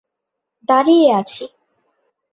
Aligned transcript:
দাঁড়িয়ে 0.69 1.07
আছি। 1.13 1.43